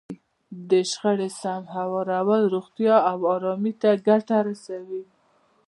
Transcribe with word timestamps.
د 0.69 0.71
شخړې 0.91 1.29
سم 1.41 1.61
هوارول 1.75 2.41
روغتیا 2.55 2.95
او 3.11 3.19
ارامۍ 3.35 3.73
ته 3.81 3.89
ګټه 4.07 4.37
رسوي. 4.47 5.03